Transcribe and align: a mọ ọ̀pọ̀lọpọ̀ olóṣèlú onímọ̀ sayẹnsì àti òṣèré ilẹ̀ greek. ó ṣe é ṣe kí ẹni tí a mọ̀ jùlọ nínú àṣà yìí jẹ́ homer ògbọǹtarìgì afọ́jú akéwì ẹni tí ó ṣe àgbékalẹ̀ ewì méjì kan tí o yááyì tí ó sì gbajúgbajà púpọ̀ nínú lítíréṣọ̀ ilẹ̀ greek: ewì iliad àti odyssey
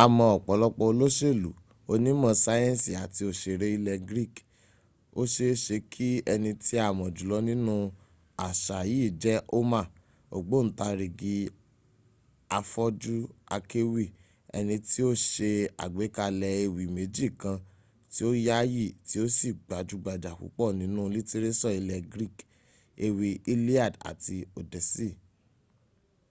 a 0.00 0.02
mọ 0.16 0.24
ọ̀pọ̀lọpọ̀ 0.36 0.86
olóṣèlú 0.92 1.50
onímọ̀ 1.92 2.32
sayẹnsì 2.44 2.90
àti 3.02 3.22
òṣèré 3.30 3.68
ilẹ̀ 3.76 4.02
greek. 4.10 4.34
ó 5.20 5.22
ṣe 5.32 5.44
é 5.52 5.54
ṣe 5.64 5.76
kí 5.92 6.08
ẹni 6.32 6.50
tí 6.64 6.74
a 6.86 6.88
mọ̀ 6.98 7.08
jùlọ 7.16 7.36
nínú 7.48 7.74
àṣà 8.48 8.78
yìí 8.90 9.06
jẹ́ 9.22 9.44
homer 9.52 9.86
ògbọǹtarìgì 10.36 11.34
afọ́jú 12.58 13.14
akéwì 13.56 14.04
ẹni 14.58 14.76
tí 14.88 15.00
ó 15.08 15.12
ṣe 15.32 15.50
àgbékalẹ̀ 15.84 16.54
ewì 16.64 16.84
méjì 16.96 17.26
kan 17.40 17.56
tí 18.12 18.20
o 18.28 18.30
yááyì 18.46 18.84
tí 19.06 19.16
ó 19.24 19.26
sì 19.36 19.48
gbajúgbajà 19.64 20.30
púpọ̀ 20.40 20.68
nínú 20.80 21.00
lítíréṣọ̀ 21.14 21.76
ilẹ̀ 21.80 22.04
greek: 22.12 22.36
ewì 23.06 23.28
iliad 23.52 23.94
àti 24.10 24.36
odyssey 24.58 25.12